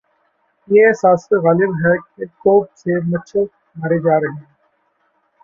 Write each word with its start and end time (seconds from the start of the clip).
یہ 0.67 0.87
احساس 0.87 1.21
غالب 1.43 1.71
ہے 1.83 1.93
کہ 2.07 2.25
توپ 2.41 2.65
سے 2.75 2.99
مچھر 3.09 3.43
مارے 3.75 3.99
جا 3.99 4.19
رہے 4.19 4.31
ہیں۔ 4.35 4.45